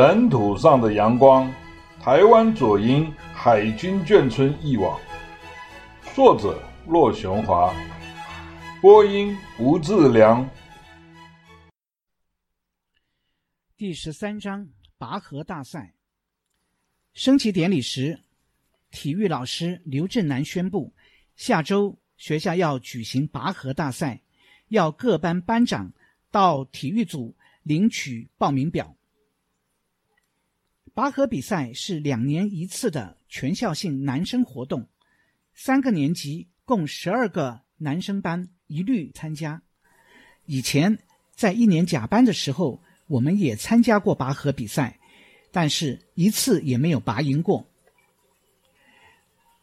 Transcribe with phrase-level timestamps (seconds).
[0.00, 1.52] 尘土上的阳光，
[2.00, 4.96] 台湾左营海军眷村忆往，
[6.14, 7.74] 作者骆雄华，
[8.80, 10.48] 播音吴志良。
[13.76, 14.68] 第十三章
[14.98, 15.92] 拔河大赛。
[17.12, 18.20] 升旗典礼时，
[18.92, 20.94] 体育老师刘振南宣布，
[21.34, 24.22] 下周学校要举行拔河大赛，
[24.68, 25.92] 要各班班长
[26.30, 28.94] 到体育组领取报名表。
[30.98, 34.88] 拔河比赛是两年一次的全校性男生活动，
[35.54, 39.62] 三个年级共十二个男生班一律参加。
[40.44, 40.98] 以前
[41.36, 44.98] 在一年甲班的时候，我们也参加过拔河比赛，
[45.52, 47.64] 但是一次也没有拔赢过。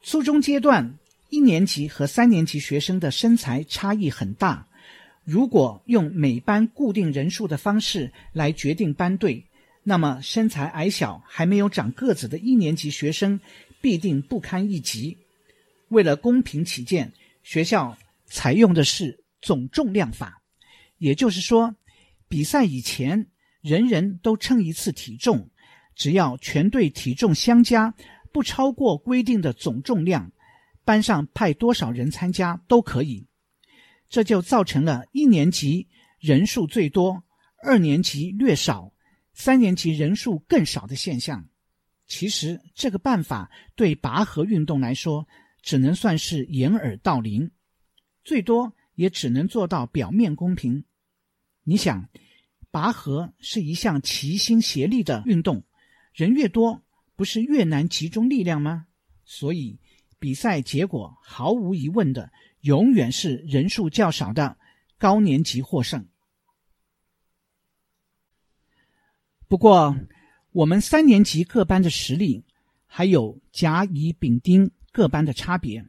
[0.02, 0.98] 初中阶段，
[1.30, 4.70] 一年级和三年级学生的身材差异很大，
[5.26, 9.45] 如果用每班固定人数的方式来决定班队。
[9.88, 13.40] 那么，身材矮小、还没有长个子的一年级学生
[13.82, 15.16] 必定不堪一击。
[15.90, 20.42] 为了公平起见，学校采用的是总重量法，
[20.98, 21.76] 也就是说，
[22.28, 23.28] 比赛以前
[23.62, 25.52] 人人都称一次体重，
[25.96, 27.94] 只要全队体重相加
[28.32, 30.32] 不超过规定的总重量，
[30.84, 33.28] 班上派多少人参加都可以。
[34.10, 35.88] 这就造成了一年级
[36.20, 37.24] 人数最多，
[37.62, 38.92] 二年级略少。
[39.36, 41.50] 三年级人数更少的现象，
[42.08, 45.28] 其实这个办法对拔河运动来说，
[45.62, 47.52] 只能算是掩耳盗铃，
[48.24, 50.86] 最多也只能做到表面公平。
[51.64, 52.10] 你想，
[52.72, 55.66] 拔河是一项齐心协力的运动，
[56.14, 56.82] 人越多，
[57.18, 58.88] 不是越难集中力量吗？
[59.26, 59.80] 所以，
[60.18, 64.58] 比赛结果毫无疑问的，永远是人数较少的
[64.98, 66.08] 高年级获胜。
[69.56, 69.96] 不过，
[70.52, 72.44] 我们三年级各班的实力
[72.88, 75.86] 还有甲、乙、丙、丁各班的差别。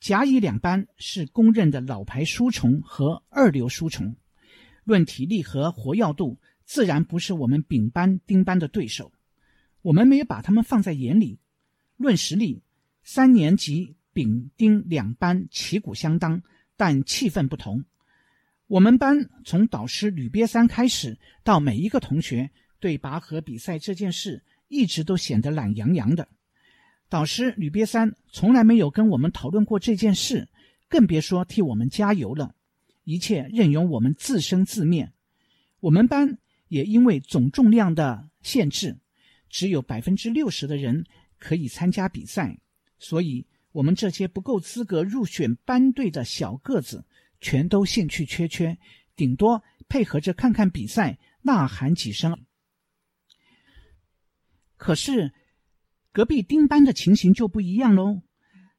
[0.00, 4.16] 甲、乙两班是公认的老牌书虫和二流书虫，
[4.84, 9.12] 论体力和活跃度，自然不是我们丙班、丁班的对手。
[9.82, 11.40] 我们没有把他们放在眼里。
[11.98, 12.62] 论实力，
[13.02, 16.42] 三年级丙、丁两班旗鼓相当，
[16.78, 17.84] 但气氛不同。
[18.72, 22.50] 我们班从导师吕瘪三开始，到每一个同学
[22.80, 26.26] 对拔河比赛这件事一直都显得懒洋洋的。
[27.10, 30.48] 导师吕瘪三从来没有跟我们讨论过这件事，
[30.88, 32.54] 更别说替我们加油了。
[33.04, 35.12] 一切任由我们自生自灭。
[35.80, 36.38] 我们班
[36.68, 38.96] 也因为总重量的限制，
[39.50, 41.04] 只有百分之六十的人
[41.38, 42.58] 可以参加比赛，
[42.98, 47.04] 所以我们这些不够资格入选班队的小个子。
[47.42, 48.78] 全都兴趣缺缺，
[49.14, 52.46] 顶多配合着看看比赛，呐喊几声。
[54.78, 55.34] 可是
[56.12, 58.22] 隔壁丁班的情形就不一样喽。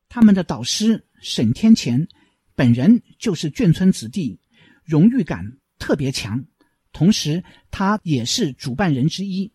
[0.09, 2.07] 他们的导师沈天干
[2.55, 4.39] 本人就是眷村子弟，
[4.83, 6.45] 荣誉感特别强，
[6.91, 9.51] 同时他也是主办人之一，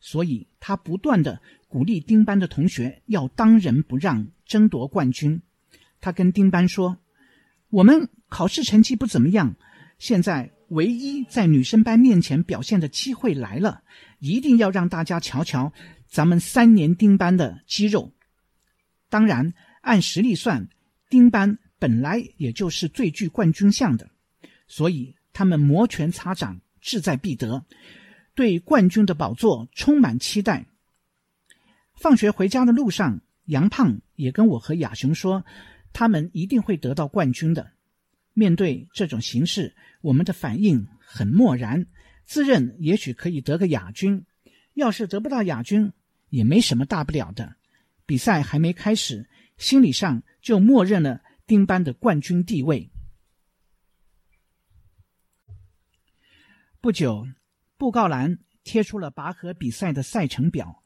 [0.00, 5.42] 所以他不断的鼓励丁班的同学要当仁不让，争夺冠军。
[6.00, 6.98] 他跟丁班说
[7.70, 9.56] ：“我们。”考试成绩不怎么样，
[9.98, 13.82] 现在唯一在女生班面前表现的机会来了，
[14.18, 15.72] 一定要让大家瞧瞧
[16.06, 18.12] 咱们三年丁班的肌肉。
[19.08, 20.68] 当然，按实力算，
[21.08, 24.10] 丁班本来也就是最具冠军相的，
[24.66, 27.64] 所以他们摩拳擦掌，志在必得，
[28.34, 30.66] 对冠军的宝座充满期待。
[31.96, 35.46] 放学回家的路上，杨胖也跟我和亚雄说，
[35.98, 37.72] 他们一定会得到冠军的。
[38.32, 41.86] 面对这种形势，我们的反应很漠然，
[42.24, 44.24] 自认也许可以得个亚军。
[44.74, 45.92] 要是得不到亚军，
[46.28, 47.56] 也没什么大不了的。
[48.06, 52.92] 比赛还没开始，心理上就默认了丁班的冠军地位。
[56.80, 57.26] 不久，
[57.76, 60.84] 布告栏贴出了拔河比赛的赛程表，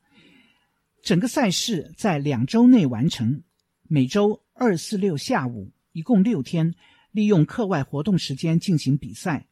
[1.02, 3.42] 整个赛事在两周内完成，
[3.82, 6.76] 每周二、四、六下午，一共六天。
[7.10, 9.48] 利用课外活动时间进行比赛，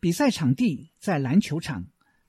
[0.00, 1.86] 比赛场地在篮球场，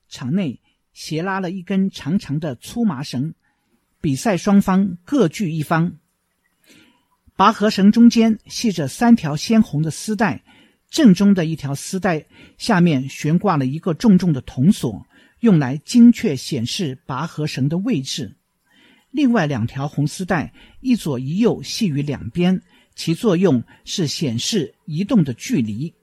[0.07, 0.61] 场内
[0.93, 3.33] 斜拉了一根长长的粗麻绳，
[4.01, 5.97] 比赛双方各据一方。
[7.35, 10.43] 拔河绳中间系着三条鲜红的丝带，
[10.91, 12.27] 正中的一条丝带
[12.59, 15.07] 下面悬挂了一个重重的铜锁，
[15.39, 18.35] 用来精确显示拔河绳的位置。
[19.15, 22.61] 另外两条红丝带一左一右系于两边。
[22.95, 25.93] 其作用是显示移动的距离。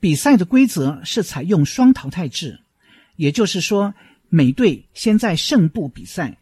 [0.00, 2.60] 比赛的规则是采用双淘汰制，
[3.14, 3.94] 也就是说，
[4.28, 6.36] 每队先在胜部比赛，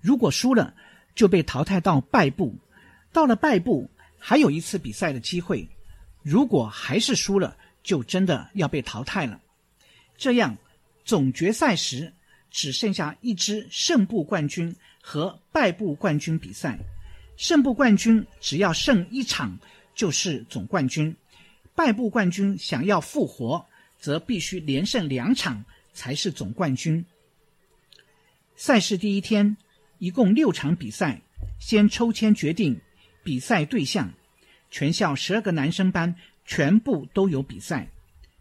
[0.00, 0.74] 如果输了，
[1.14, 2.58] 就被淘汰到败部。
[3.12, 5.68] 到了败部，还有一次比赛的机会。
[6.22, 9.40] 如果还是输了，就真的要被淘汰了。
[10.16, 10.56] 这样，
[11.04, 12.12] 总决赛时
[12.52, 16.78] 只剩下一支胜部冠军和败部冠军比赛。
[17.36, 19.58] 胜部冠军只要胜一场
[19.94, 21.16] 就是总冠军，
[21.74, 23.66] 败部冠军想要复活，
[23.98, 27.04] 则必须连胜两场才是总冠军。
[28.54, 29.56] 赛事第一天，
[29.98, 31.22] 一共六场比赛，
[31.58, 32.80] 先抽签决定
[33.24, 34.12] 比赛对象。
[34.70, 36.14] 全校十二个男生班
[36.46, 37.90] 全部都有比赛，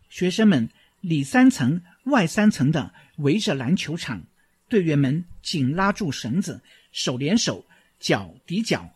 [0.10, 0.69] 学生们
[1.00, 4.23] 里三层外三层的围着篮球场，
[4.68, 7.65] 队员们紧拉住绳子，手连手，
[8.00, 8.94] 脚抵脚，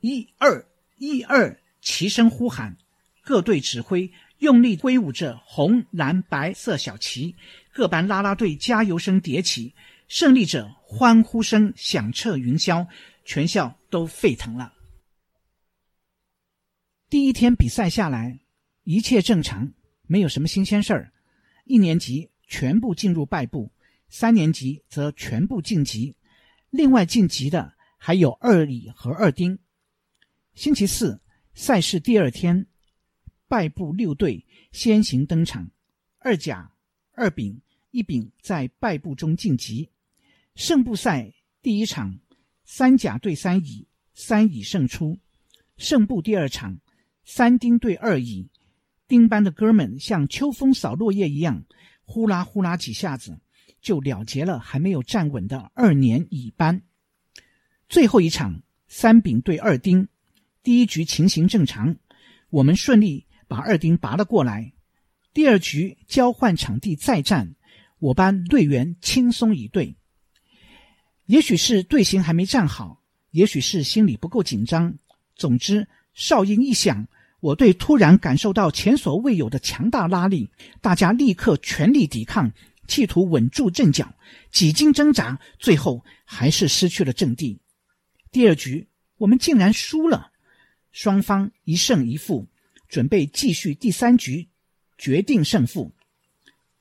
[0.00, 0.66] 一二
[0.98, 2.76] 一二，齐声呼喊，
[3.22, 7.34] 各队指挥用力挥舞着红蓝白色小旗，
[7.72, 9.74] 各班啦啦队加油声迭起，
[10.08, 12.86] 胜利者欢呼声响彻云霄，
[13.24, 14.74] 全校都沸腾了。
[17.08, 18.38] 第一天比赛下来，
[18.84, 19.72] 一切正常，
[20.06, 21.12] 没有什么新鲜事儿。
[21.64, 23.72] 一年级全部进入败部，
[24.08, 26.16] 三年级则全部晋级。
[26.68, 29.58] 另外晋级的还有二乙和二丁。
[30.52, 31.22] 星期四
[31.54, 32.66] 赛事第二天，
[33.48, 35.70] 败部六队先行登场，
[36.18, 36.72] 二甲、
[37.12, 37.62] 二丙、
[37.92, 39.88] 一丙在败部中晋级。
[40.56, 41.32] 胜部赛
[41.62, 42.18] 第一场，
[42.64, 45.18] 三甲对三乙，三乙胜出。
[45.76, 46.78] 胜部第二场。
[47.22, 48.50] 三丁对二乙，
[49.06, 51.64] 丁班的哥们像秋风扫落叶一样，
[52.10, 53.38] 呼啦呼啦几下子
[53.80, 56.82] 就了结了还没有站稳的二年乙班。
[57.88, 60.08] 最后一场，三丙对二丁，
[60.64, 61.94] 第一局情形正常，
[62.50, 64.72] 我们顺利把二丁拔了过来。
[65.32, 67.54] 第二局交换场地再战，
[68.00, 69.94] 我班队员轻松以对。
[71.26, 74.98] 也许是队形还没站好，也许是心里不够紧张，
[75.36, 77.06] 总之哨音一响。
[77.40, 80.50] 我队突然感受到前所未有的强大拉力，
[80.82, 82.52] 大家立刻全力抵抗，
[82.86, 84.14] 企图稳住阵脚，
[84.52, 87.58] 几经挣扎，最后还是失去了阵地。
[88.30, 90.32] 第二局我们竟然输了，
[90.92, 92.46] 双方一胜一负，
[92.88, 94.48] 准备继续第三局，
[94.98, 95.92] 决定胜负。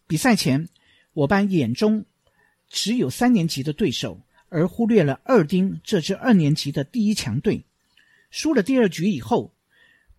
[0.08, 0.68] 比赛前，
[1.14, 2.06] 我班眼中
[2.68, 7.64] 只有三年级的对手，而忽略了二丁这支二年级的第一强队。
[8.30, 9.54] 输了第二局以后。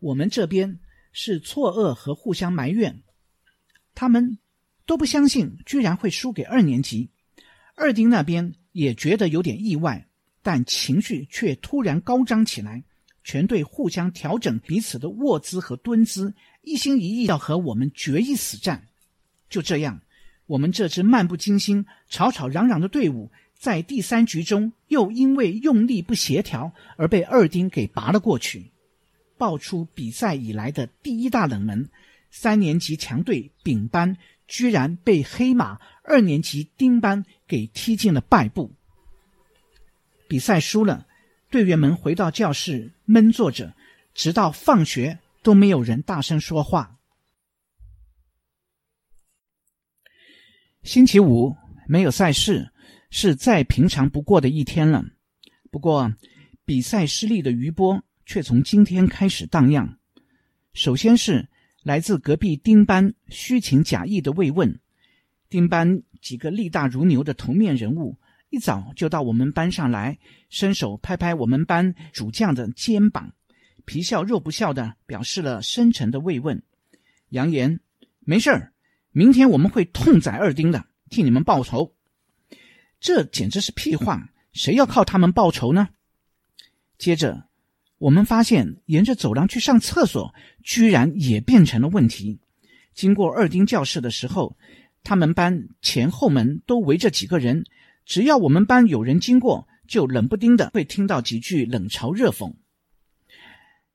[0.01, 0.81] 我们这边
[1.13, 3.03] 是错愕和互相埋怨，
[3.95, 4.39] 他们
[4.87, 7.11] 都不相信居然会输给二年级。
[7.75, 10.09] 二丁那边也觉得有点意外，
[10.43, 12.83] 但情绪却突然高涨起来，
[13.23, 18.87] 全队互相调整彼此的卧姿和蹲姿，一心一意要和我们决一死战。
[19.49, 20.01] 就这样，
[20.47, 28.73] 我们这支漫不经心、吵吵嚷嚷的队伍，在第三局中又因为用力不协调而被二丁给拔了过去。
[29.41, 31.89] 爆出比赛以来的第一大冷门，
[32.31, 38.71] 三年级强队丙班居然被黑马二年级丁班给踢进了败部。
[40.29, 41.07] 比赛输了，
[41.49, 43.75] 队员们回到教室闷坐着，
[44.13, 46.99] 直到放学都没有人大声说话。
[50.83, 51.57] 星期五
[51.89, 52.71] 没有赛事，
[53.09, 55.03] 是再平常不过的一天了。
[55.71, 56.13] 不过，
[56.67, 58.05] 比赛失利的余波。
[58.31, 59.99] 却从今天开始荡漾。
[60.73, 61.49] 首先是
[61.83, 64.79] 来自隔壁丁班虚情假意的慰问。
[65.49, 73.33] 丁班几个力大如牛的头面人物，一早就到我们班上来，伸手拍拍我们班主将的肩膀，
[73.85, 76.63] 皮笑肉不笑的表示了深沉的慰问，
[77.31, 77.81] 扬言
[78.25, 78.73] ：“没事儿，
[79.11, 81.97] 明天我们会痛宰二丁的，替你们报仇。”
[83.01, 85.89] 这简直是屁话，谁要靠他们报仇呢？
[86.97, 87.50] 接着。
[88.01, 92.41] 我们发现，沿着走廊去上厕所，居然也变成了问题。
[92.95, 94.57] 经过二丁教室的时候，
[95.03, 97.67] 他们班前后门都围着几个人，
[98.07, 102.55] 只要我们班有人经过，就冷不丁的会听到几句冷嘲热讽。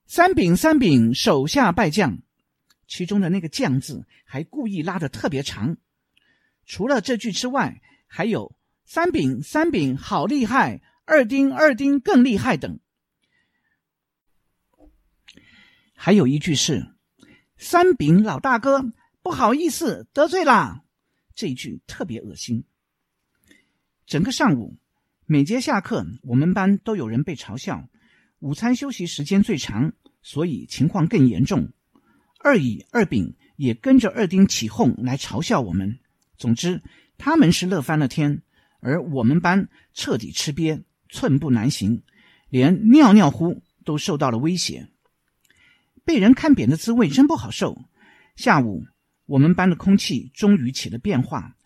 [0.06, 2.20] 三饼三饼，手下败将，
[2.88, 5.78] 其中的那个“将”字还故意拉得特别长。
[6.68, 12.80] 除了这句之外，还有三饼三饼好厉害，二丁二丁更厉害等。
[15.96, 16.94] 还有一句是
[17.58, 18.92] “三丙老大哥，
[19.24, 20.84] 不好意思得罪啦”，
[21.34, 22.66] 这一句特别恶心。
[24.06, 24.78] 整个上午，
[25.26, 27.90] 每节下课，我们班都有人被嘲笑。
[28.40, 31.72] 午餐休息时间最长，所以情况更严重。
[32.40, 35.98] 二乙、二丙也跟着二丁起哄来嘲笑我们。
[36.38, 36.84] 总之，
[37.18, 38.44] 他们是乐翻了天，
[38.82, 42.04] 而我们班彻底吃瘪，寸步难行，
[42.50, 44.90] 连尿尿壶都受到了威胁。
[46.06, 47.82] 被人看扁的滋味真不好受。
[48.36, 48.86] 下午，
[49.26, 51.58] 我们班的空气终于起了变化。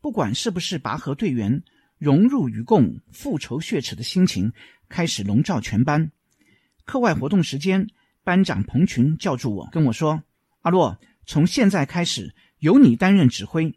[0.00, 1.64] 不管是不是拔河队员，
[1.98, 4.52] 荣辱与共、复仇雪耻的心情
[4.88, 6.12] 开始笼罩全班。
[6.84, 7.88] 课外活动时间，
[8.22, 10.22] 班长彭群叫住我，跟我说
[10.62, 13.76] ：“阿洛，从现在开始由你担任指挥。”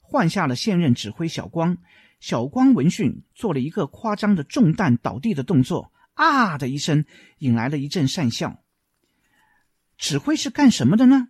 [0.00, 1.78] 换下了现任指挥小光。
[2.20, 7.06] 小光闻讯，做了一个夸张的中弹倒地的动作，啊的一声，
[7.38, 8.62] 引来了一阵讪笑。
[10.02, 11.28] 指挥是干什么的呢？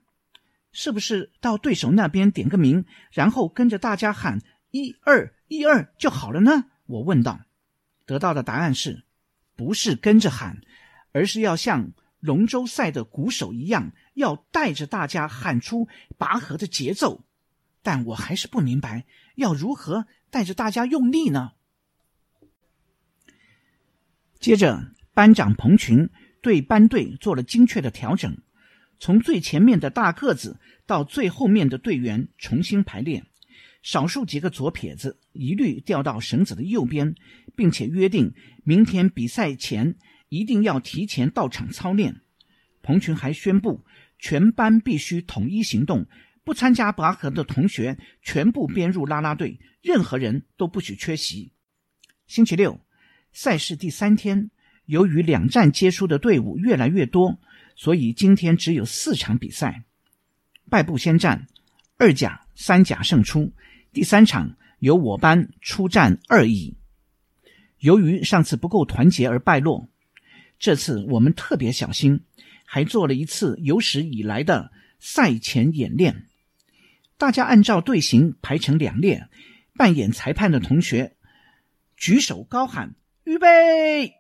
[0.73, 4.39] 是不是到对手那边点个名，然后跟着大家喊
[4.71, 6.65] 一二一二就好了呢？
[6.87, 7.41] 我问道。
[8.07, 9.05] 得到的答案是，
[9.57, 10.63] 不是跟着喊，
[11.13, 15.87] 而是要像龙舟赛的鼓手一样，要带着大家喊出
[16.17, 17.27] 拔河的节奏。
[17.83, 21.53] 但我还是不明白，要如何带着大家用力呢？
[24.41, 26.09] 接着，班长彭群
[26.41, 28.39] 对班队做了精确的调整。
[29.03, 33.27] 从最前面的大个子到最后面的队员重新排练，
[33.83, 37.17] 少数几个左撇子一律调到绳子的右边，
[37.57, 38.33] 并且约定
[38.63, 39.97] 明天比赛前
[40.29, 42.21] 一定要提前到场操练。
[42.81, 43.85] 彭群还宣布，
[44.21, 46.07] 全班必须统一行动，
[46.45, 51.51] 不参加拔河的同学全部编入啦啦队，任何人都不许缺席。
[52.29, 52.81] 星期六，
[53.33, 54.53] 赛事第三天，
[54.87, 57.41] 由于两站皆输的队伍越来越多。
[57.77, 59.85] 所以今天只有四场比赛，
[60.71, 61.47] 败部先战，
[61.97, 63.53] 二甲、三甲胜出。
[63.93, 66.77] 第三场由我班出战二乙。
[67.79, 69.89] 由于上次不够团结而败落，
[70.59, 72.21] 这次我们特别小心，
[72.65, 76.27] 还做了一次有史以来的赛前演练。
[77.19, 79.29] 大家按照队形排成两列，
[79.77, 81.17] 扮演裁判的同学
[81.97, 84.15] 举手高喊“预备”。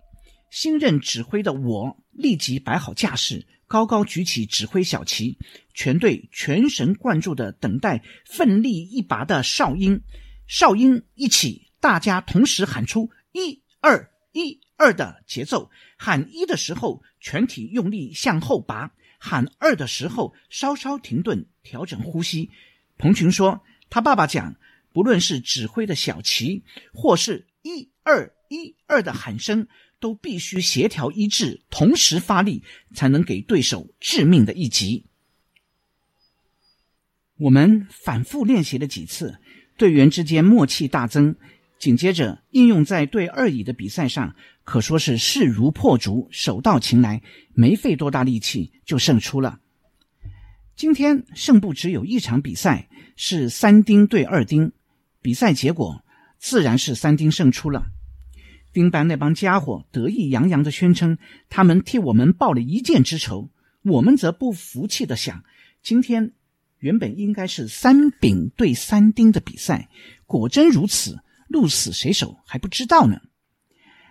[0.53, 5.39] 新任指挥的我立即摆好架势，高高举起指挥小旗，
[5.73, 10.03] 全队全神贯注地等待奋力一拔的哨音。
[10.47, 15.71] 哨音一起，大家同时喊出“一二一二”的节奏。
[15.97, 22.51] 喊一的时候，全体用力向后拔；喊二的时候，稍稍停顿，调整呼吸。
[22.99, 24.55] 彭群说：“他爸爸讲，
[24.93, 29.67] 不论是指挥的小旗，或是一二一二的喊声。”
[30.03, 35.07] 都必须协调一致，同时发力，才能给对手致命的一击。
[37.39, 39.39] 我们反复练习了几次，
[39.77, 41.37] 队员之间默契大增。
[41.79, 47.23] 紧接着应用在对二乙的比赛上，可说是势如破竹，手到擒来，
[47.55, 49.61] 没费多大力气就胜出了。
[50.75, 54.73] 今天胜部只有一场比赛，是三丁对二丁，
[55.21, 56.05] 比赛结果
[56.39, 57.87] 自然是三丁胜出了。
[58.73, 63.51] 丁班那帮家伙得意洋洋的宣称，他们替我们报了一箭之仇。
[63.83, 65.45] 我们则不服气的想：
[65.83, 66.33] 今天
[66.79, 69.89] 原本应该是三丙对三丁的比赛，
[70.27, 73.21] 果真如此，鹿死谁手还不知道呢。